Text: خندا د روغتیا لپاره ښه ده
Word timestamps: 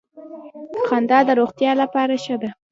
خندا 0.87 1.19
د 1.27 1.29
روغتیا 1.39 1.71
لپاره 1.81 2.13
ښه 2.23 2.35
ده 2.41 2.49